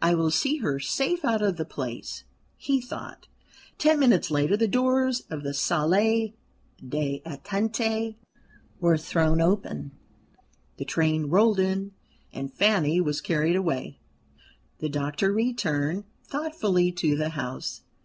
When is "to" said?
16.92-17.16